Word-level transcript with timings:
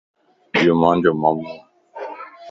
ايو 0.55 0.73
مانجو 0.81 1.11
مامون 1.21 1.47
وَ 1.57 1.65